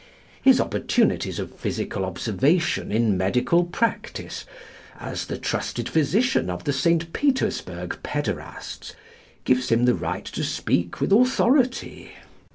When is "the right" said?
9.85-10.25